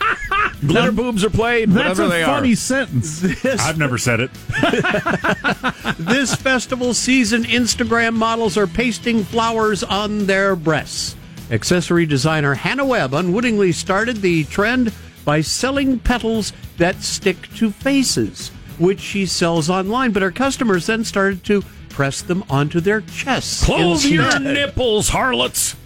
[0.61, 2.57] Glitter boobs are played, That's whatever a they funny are.
[2.57, 3.21] sentence.
[3.21, 4.31] this, I've never said it.
[5.99, 11.14] this festival season, Instagram models are pasting flowers on their breasts.
[11.51, 14.92] Accessory designer Hannah Webb unwittingly started the trend
[15.25, 20.11] by selling petals that stick to faces, which she sells online.
[20.12, 23.64] But her customers then started to press them onto their chests.
[23.64, 25.77] Close your nipples, harlots!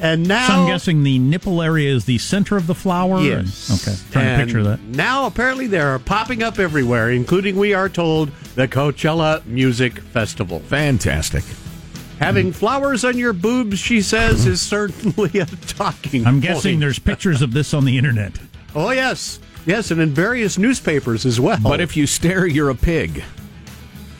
[0.00, 3.20] And now, So I'm guessing the nipple area is the center of the flower.
[3.20, 3.68] Yes.
[3.70, 4.02] And- okay.
[4.12, 4.80] Trying And to picture that.
[4.82, 10.60] Now, apparently, they are popping up everywhere, including, we are told, the Coachella Music Festival.
[10.60, 11.44] Fantastic.
[12.18, 12.52] Having hmm.
[12.52, 17.52] flowers on your boobs, she says, is certainly a talking I'm guessing there's pictures of
[17.52, 18.32] this on the internet.
[18.74, 19.40] Oh, yes.
[19.66, 21.58] Yes, and in various newspapers as well.
[21.62, 23.24] But if you stare, you're a pig.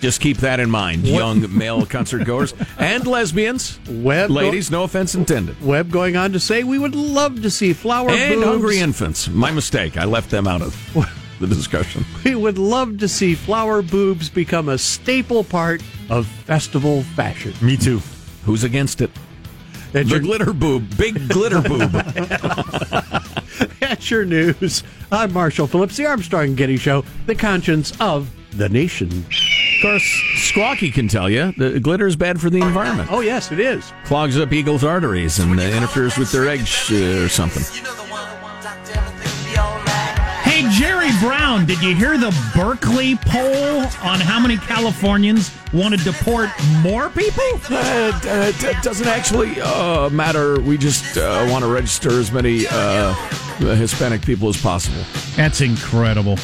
[0.05, 3.81] Just keep that in mind, young male concert goers and lesbians.
[3.89, 5.59] Web Ladies, no offense intended.
[5.63, 8.21] Webb going on to say, we would love to see flower boobs.
[8.21, 8.47] And boobs.
[8.47, 9.29] hungry infants.
[9.31, 9.97] My mistake.
[9.97, 10.77] I left them out of
[11.41, 12.05] the discussion.
[12.23, 17.55] We would love to see flower boobs become a staple part of festival fashion.
[17.63, 18.03] Me too.
[18.45, 19.11] Who's against it?
[19.93, 20.99] That's The your, glitter boob.
[20.99, 21.93] Big glitter boob.
[23.81, 24.83] that's your news.
[25.11, 29.25] I'm Marshall Phillips, the Armstrong and Getty Show, the conscience of the nation.
[29.85, 33.13] Of course, Squawky can tell you the glitter is bad for the environment.
[33.13, 33.93] Oh, yes, it is.
[34.07, 37.63] Clogs up eagles' arteries and uh, interferes with their eggs uh, or something.
[40.43, 46.03] Hey, Jerry Brown, did you hear the Berkeley poll on how many Californians want to
[46.03, 46.49] deport
[46.81, 47.45] more people?
[47.69, 50.63] Uh, it, it doesn't actually uh, matter.
[50.63, 53.13] We just uh, want to register as many uh,
[53.59, 55.05] Hispanic people as possible.
[55.37, 56.39] That's incredible.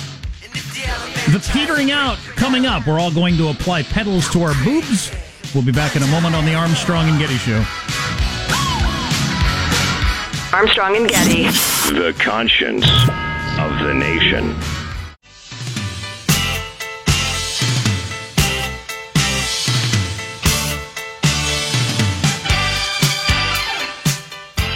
[1.33, 2.87] The petering out coming up.
[2.87, 5.12] We're all going to apply petals to our boobs.
[5.55, 7.64] We'll be back in a moment on the Armstrong and Getty Show.
[10.53, 11.44] Armstrong and Getty.
[11.94, 12.85] The conscience
[13.59, 14.57] of the nation.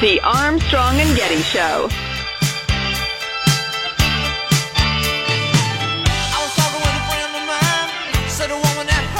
[0.00, 1.88] The Armstrong and Getty Show.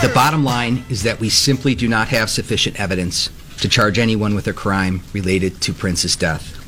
[0.05, 3.31] The bottom line is that we simply do not have sufficient evidence
[3.63, 6.61] to charge anyone with a crime related to Prince's death.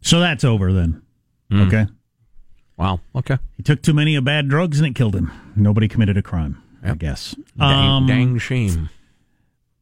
[0.00, 1.02] So that's over then.
[1.52, 1.84] Okay.
[2.78, 3.00] Wow.
[3.14, 3.36] Okay.
[3.58, 5.30] He took too many of bad drugs and it killed him.
[5.56, 7.36] Nobody committed a crime, I guess.
[7.58, 8.88] Dang, Um, dang shame.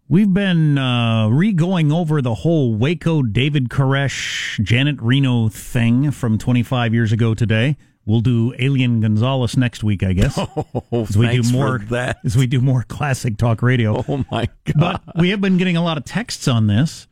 [0.08, 6.94] We've been uh, re-going over the whole Waco David Koresh Janet Reno thing from 25
[6.94, 7.76] years ago today.
[8.06, 10.38] We'll do Elian Gonzalez next week, I guess.
[10.92, 12.18] as we do for more that.
[12.24, 14.04] as we do more classic talk radio.
[14.08, 15.00] Oh my God.
[15.06, 17.08] But we have been getting a lot of texts on this,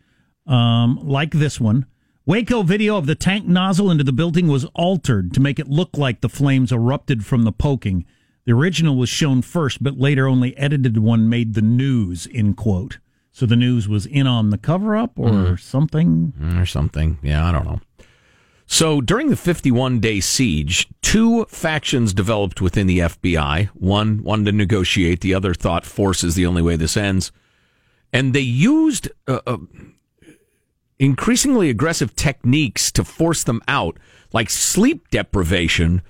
[0.46, 1.87] um, like this one.
[2.26, 5.96] Waco video of the tank nozzle into the building was altered to make it look
[5.96, 8.05] like the flames erupted from the poking.
[8.44, 12.98] The original was shown first, but later only edited one made the news, in quote.
[13.33, 16.33] So the news was in on the cover up or something.
[16.59, 17.18] or something.
[17.22, 17.81] Yeah, I don't know.
[18.72, 23.66] So during the 51 day siege, two factions developed within the FBI.
[23.74, 27.32] One wanted to negotiate, the other thought force is the only way this ends.
[28.14, 29.58] And they used uh, uh,
[30.98, 33.98] increasingly aggressive techniques to force them out,
[34.32, 36.00] like sleep deprivation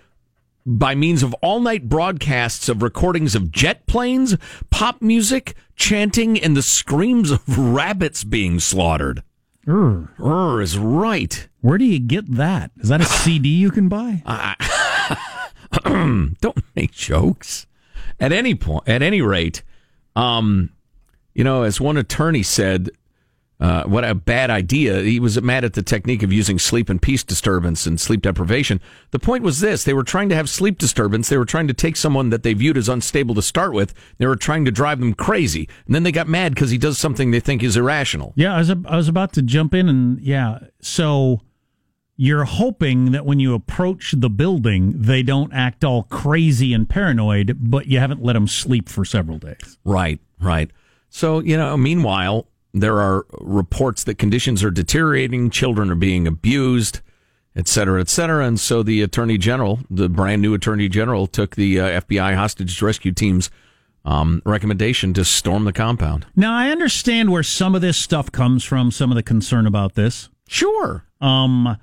[0.65, 4.37] by means of all night broadcasts of recordings of jet planes,
[4.71, 9.25] pop music, chanting, and the screams of rabbits being slaughtered.
[9.69, 11.49] Ur is right.
[11.61, 12.73] Where do you get that?
[12.79, 14.23] Is that a CD you can buy?
[15.85, 17.67] Don't make jokes.
[18.21, 19.63] At any point, at any rate,
[20.15, 20.71] um,
[21.35, 22.91] you know, as one attorney said,
[23.63, 25.03] uh, what a bad idea.
[25.03, 28.81] He was mad at the technique of using sleep and peace disturbance and sleep deprivation.
[29.13, 31.29] The point was this they were trying to have sleep disturbance.
[31.29, 33.95] They were trying to take someone that they viewed as unstable to start with.
[34.19, 35.69] They were trying to drive them crazy.
[35.87, 38.33] And then they got mad because he does something they think is irrational.
[38.35, 40.59] Yeah, I was I was about to jump in and yeah.
[40.81, 41.43] So
[42.17, 47.57] you're hoping that when you approach the building, they don't act all crazy and paranoid,
[47.61, 49.79] but you haven't let them sleep for several days.
[49.85, 50.69] Right, right.
[51.11, 57.01] So, you know, meanwhile, there are reports that conditions are deteriorating, children are being abused,
[57.55, 58.47] et cetera, et cetera.
[58.47, 62.81] And so the attorney general, the brand new attorney general, took the uh, FBI hostage
[62.81, 63.51] rescue team's
[64.05, 66.27] um, recommendation to storm the compound.
[66.35, 69.95] Now I understand where some of this stuff comes from, some of the concern about
[69.95, 70.29] this.
[70.49, 71.05] Sure.
[71.21, 71.79] Um,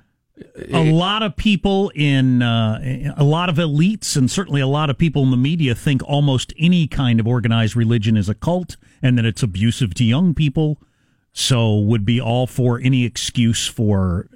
[0.70, 4.96] a lot of people in uh, a lot of elites and certainly a lot of
[4.96, 9.16] people in the media think almost any kind of organized religion is a cult and
[9.18, 10.80] that it's abusive to young people
[11.32, 14.26] so would be all for any excuse for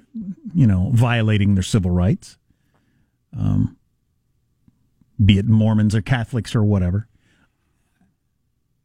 [0.53, 2.37] you know violating their civil rights.
[3.37, 3.75] Um,
[5.23, 7.07] be it mormons or catholics or whatever.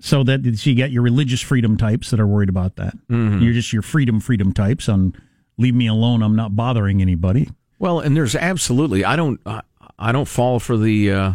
[0.03, 2.95] So that you get your religious freedom types that are worried about that.
[3.09, 3.43] Mhm.
[3.43, 5.15] you're just your freedom freedom types on
[5.59, 7.49] leave me alone i'm not bothering anybody.
[7.79, 9.63] Well, and there's absolutely I don't I,
[9.99, 11.33] I don't fall for the uh,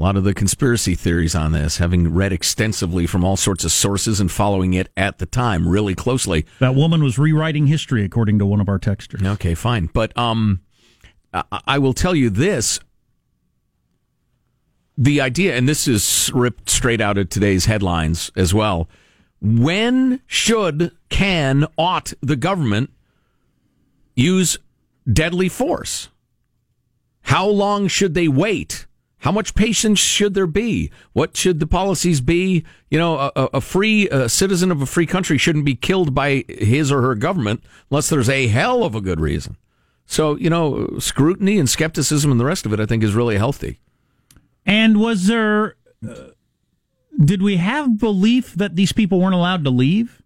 [0.00, 3.70] a lot of the conspiracy theories on this, having read extensively from all sorts of
[3.70, 6.46] sources and following it at the time really closely.
[6.58, 9.22] That woman was rewriting history, according to one of our texters.
[9.34, 10.62] Okay, fine, but um,
[11.34, 12.80] I, I will tell you this:
[14.96, 18.88] the idea, and this is ripped straight out of today's headlines as well.
[19.42, 22.90] When should, can, ought the government
[24.16, 24.56] use
[25.10, 26.08] deadly force?
[27.22, 28.86] How long should they wait?
[29.20, 30.90] How much patience should there be?
[31.12, 32.64] What should the policies be?
[32.90, 36.44] You know, a, a- free a citizen of a free country shouldn't be killed by
[36.48, 39.56] his or her government unless there's a hell of a good reason.
[40.06, 43.36] So, you know, scrutiny and skepticism and the rest of it, I think, is really
[43.36, 43.78] healthy.
[44.64, 45.76] And was there?
[46.06, 46.30] Uh,
[47.22, 50.22] did we have belief that these people weren't allowed to leave?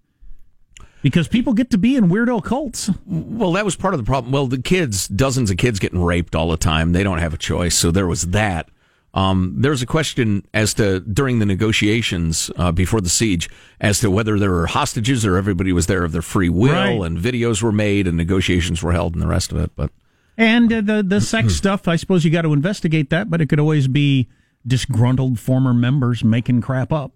[1.03, 2.91] Because people get to be in weirdo cults.
[3.05, 4.33] Well, that was part of the problem.
[4.33, 6.93] Well, the kids, dozens of kids getting raped all the time.
[6.93, 7.77] They don't have a choice.
[7.77, 8.71] So there was that.
[9.14, 13.48] Um, there's a question as to during the negotiations uh, before the siege
[13.81, 17.00] as to whether there were hostages or everybody was there of their free will, Right.
[17.07, 19.70] and videos were made and negotiations were held and the rest of it.
[19.77, 19.90] But
[20.37, 23.46] And uh, the the sex stuff, I suppose you got to investigate that, but it
[23.48, 24.29] could always be
[24.66, 27.12] disgruntled former members making crap up.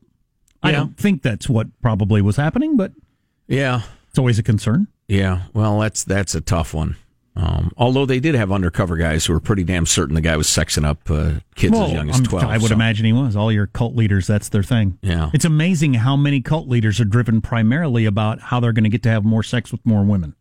[0.62, 2.92] I don't think that's what probably was happening, but
[3.46, 4.86] yeah, it's always a concern.
[5.08, 6.96] yeah, well, that's that's a tough one.
[7.40, 10.48] Um, although they did have undercover guys who were pretty damn certain the guy was
[10.48, 12.44] sexing up uh, kids as young as twelve.
[12.44, 13.36] I would so- imagine he was.
[13.36, 14.98] All your cult leaders, that's their thing.
[15.02, 15.30] Yeah.
[15.32, 19.04] It's amazing how many cult leaders are driven primarily about how they're going to get
[19.04, 20.34] to have more sex with more women.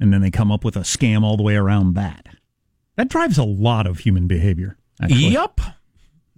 [0.00, 2.26] And then they come up with a scam all the way around that.
[2.96, 4.76] That drives a lot of human behavior.
[5.00, 5.28] Actually.
[5.28, 5.60] Yep.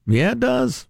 [0.06, 0.86] Yeah, it does.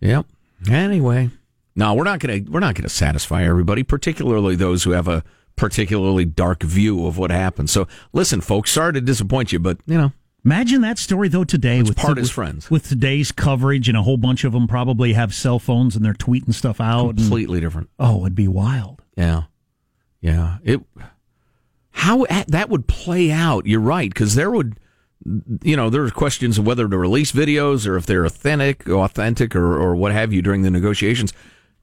[0.00, 0.26] Yep.
[0.68, 1.30] Anyway,
[1.76, 5.22] no, we're not gonna we're not gonna satisfy everybody, particularly those who have a
[5.56, 7.70] particularly dark view of what happened.
[7.70, 10.12] So, listen, folks, sorry to disappoint you, but you know,
[10.44, 12.70] Imagine that story though today with part his with, friends.
[12.70, 16.12] with today's coverage, and a whole bunch of them probably have cell phones and they're
[16.12, 17.08] tweeting stuff out.
[17.10, 17.88] and- completely different.
[17.98, 19.00] oh, it'd be wild.
[19.16, 19.44] Yeah,
[20.20, 20.58] yeah.
[20.62, 20.82] It
[21.92, 23.66] how that would play out.
[23.66, 24.78] You're right because there would,
[25.62, 29.78] you know, there's questions of whether to release videos or if they're authentic, authentic, or
[29.80, 31.32] or what have you during the negotiations.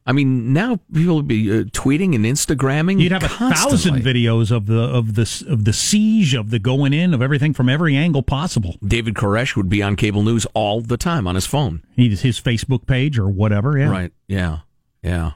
[0.03, 2.99] I mean, now people would be uh, tweeting and Instagramming.
[2.99, 6.91] You'd have a thousand videos of the of the of the siege, of the going
[6.91, 8.77] in, of everything from every angle possible.
[8.83, 11.83] David Koresh would be on cable news all the time on his phone.
[11.95, 13.77] He's his Facebook page or whatever.
[13.77, 14.11] Yeah, Right.
[14.27, 14.59] Yeah.
[15.03, 15.31] Yeah.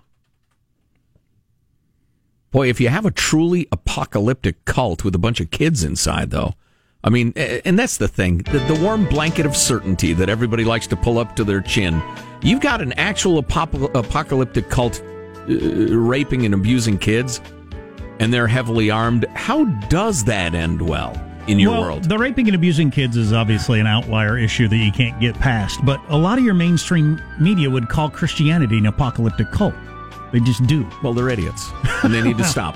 [2.51, 6.53] Boy, if you have a truly apocalyptic cult with a bunch of kids inside, though,
[7.05, 10.87] I mean, and that's the thing the, the warm blanket of certainty that everybody likes
[10.87, 12.01] to pull up to their chin.
[12.41, 15.01] You've got an actual apop- apocalyptic cult
[15.47, 15.53] uh,
[15.95, 17.41] raping and abusing kids,
[18.19, 19.25] and they're heavily armed.
[19.35, 21.13] How does that end well
[21.47, 22.03] in your well, world?
[22.05, 25.85] The raping and abusing kids is obviously an outlier issue that you can't get past,
[25.85, 29.75] but a lot of your mainstream media would call Christianity an apocalyptic cult.
[30.31, 30.89] They just do.
[31.03, 31.69] Well, they're idiots,
[32.03, 32.75] and they need to stop.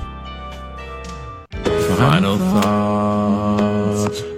[1.98, 3.79] Final thoughts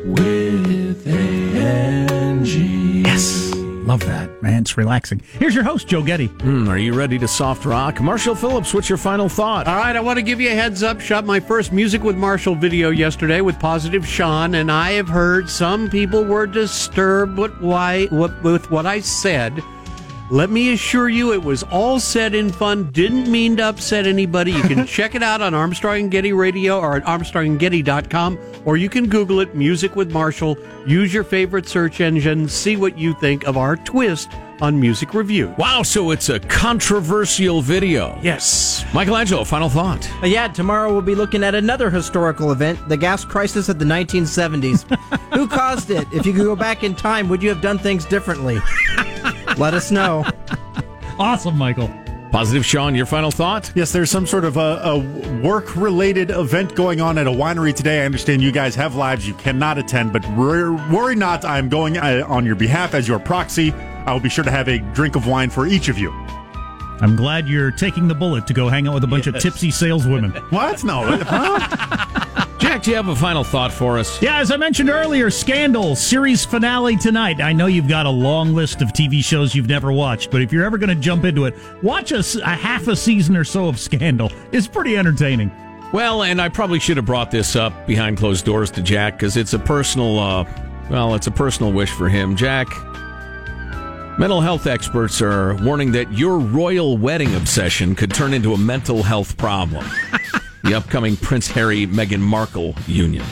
[0.05, 2.59] with Angie.
[3.05, 3.51] Yes.
[3.53, 4.61] love that, man.
[4.61, 5.21] It's relaxing.
[5.39, 6.27] Here's your host, Joe Getty.
[6.29, 7.99] Mm, are you ready to soft rock?
[7.99, 9.67] Marshall Phillips, what's your final thought?
[9.67, 11.01] All right, I want to give you a heads up.
[11.01, 15.49] Shot my first Music with Marshall video yesterday with Positive Sean, and I have heard
[15.49, 19.61] some people were disturbed with, why, with what I said.
[20.31, 22.89] Let me assure you, it was all said in fun.
[22.91, 24.53] Didn't mean to upset anybody.
[24.53, 28.87] You can check it out on Armstrong and Getty Radio or at armstrongandgetty.com, or you
[28.87, 30.57] can Google it, Music with Marshall.
[30.87, 32.47] Use your favorite search engine.
[32.47, 34.29] See what you think of our twist
[34.61, 35.53] on music review.
[35.57, 38.17] Wow, so it's a controversial video.
[38.21, 38.85] Yes.
[38.93, 40.09] Michelangelo, final thought.
[40.23, 43.85] Uh, yeah, tomorrow we'll be looking at another historical event, the gas crisis of the
[43.85, 44.85] 1970s.
[45.33, 46.07] Who caused it?
[46.13, 48.59] If you could go back in time, would you have done things differently?
[49.57, 50.25] Let us know.
[51.19, 51.89] Awesome, Michael.
[52.31, 53.71] Positive Sean, your final thought?
[53.75, 54.99] Yes, there's some sort of a, a
[55.41, 58.03] work related event going on at a winery today.
[58.03, 61.43] I understand you guys have lives you cannot attend, but worry not.
[61.43, 63.73] I'm going uh, on your behalf as your proxy.
[63.73, 66.11] I will be sure to have a drink of wine for each of you.
[67.01, 69.35] I'm glad you're taking the bullet to go hang out with a bunch yes.
[69.35, 70.31] of tipsy saleswomen.
[70.51, 70.83] what?
[70.85, 71.01] No.
[72.61, 74.21] Jack, do you have a final thought for us?
[74.21, 77.41] Yeah, as I mentioned earlier, Scandal series finale tonight.
[77.41, 80.53] I know you've got a long list of TV shows you've never watched, but if
[80.53, 83.67] you're ever going to jump into it, watch a, a half a season or so
[83.67, 84.31] of Scandal.
[84.51, 85.51] It's pretty entertaining.
[85.91, 89.37] Well, and I probably should have brought this up behind closed doors to Jack because
[89.37, 90.45] it's a personal, uh,
[90.91, 92.35] well, it's a personal wish for him.
[92.35, 92.67] Jack,
[94.19, 99.01] mental health experts are warning that your royal wedding obsession could turn into a mental
[99.01, 99.83] health problem.
[100.63, 103.25] the upcoming Prince Harry Meghan Markle union.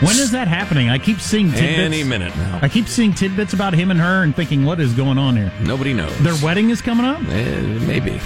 [0.00, 0.90] When is that happening?
[0.90, 1.78] I keep seeing tidbits.
[1.78, 2.58] Any minute now.
[2.60, 5.52] I keep seeing tidbits about him and her and thinking, what is going on here?
[5.62, 6.16] Nobody knows.
[6.18, 7.20] Their wedding is coming up?
[7.28, 8.20] Eh, maybe.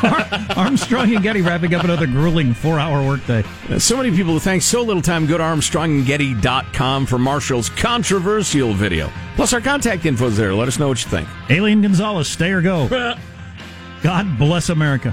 [0.56, 3.42] Armstrong and Getty wrapping up another grueling four hour workday.
[3.78, 5.26] So many people to thank so little time.
[5.26, 9.10] Go to ArmstrongandGetty.com for Marshall's controversial video.
[9.34, 10.54] Plus, our contact info is there.
[10.54, 11.28] Let us know what you think.
[11.50, 12.88] Elian Gonzalez, stay or go.
[14.02, 15.12] God bless America.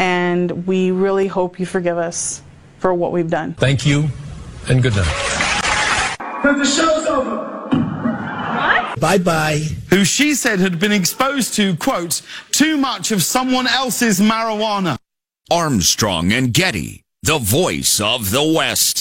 [0.00, 2.42] and we really hope you forgive us
[2.78, 3.52] for what we've done.
[3.54, 4.08] Thank you,
[4.68, 6.16] and good night.
[6.42, 7.46] Because the show's over.
[8.98, 9.62] Bye bye.
[9.90, 14.96] Who she said had been exposed to, quote, too much of someone else's marijuana.
[15.50, 18.98] Armstrong and Getty, the voice of the West.